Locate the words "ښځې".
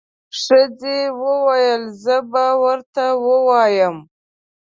0.41-0.99